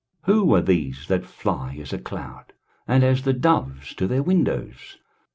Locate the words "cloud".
1.99-2.53